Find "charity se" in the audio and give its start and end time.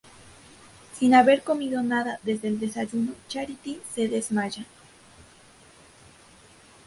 3.27-4.07